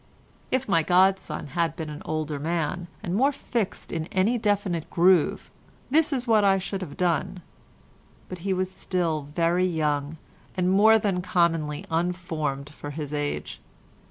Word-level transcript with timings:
If 0.49 0.67
my 0.67 0.81
godson 0.81 1.49
had 1.49 1.75
been 1.75 1.91
an 1.91 2.01
older 2.05 2.39
man, 2.39 2.87
and 3.03 3.13
more 3.13 3.31
fixed 3.31 3.91
in 3.91 4.07
any 4.07 4.35
definite 4.39 4.89
groove, 4.89 5.51
this 5.91 6.11
is 6.11 6.25
what 6.25 6.43
I 6.43 6.57
should 6.57 6.81
have 6.81 6.97
done, 6.97 7.43
but 8.27 8.39
he 8.39 8.51
was 8.51 8.71
still 8.71 9.21
very 9.35 9.67
young, 9.67 10.17
and 10.57 10.71
more 10.71 10.97
than 10.97 11.21
commonly 11.21 11.85
unformed 11.91 12.71
for 12.71 12.89
his 12.89 13.13
age. 13.13 13.61